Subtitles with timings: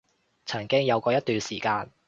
[0.47, 1.91] 曾經有過一段時間